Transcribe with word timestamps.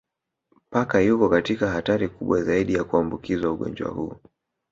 Paka 0.69 0.99
yuko 1.01 1.29
katika 1.29 1.69
hatari 1.69 2.07
kubwa 2.09 2.43
zaidi 2.43 2.73
ya 2.73 2.83
kuambukizwa 2.83 3.51
ugonjwa 3.51 3.91
huu 3.91 4.15